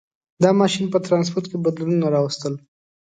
[0.43, 2.53] •دا ماشین په ټرانسپورټ کې بدلونونه راوستل.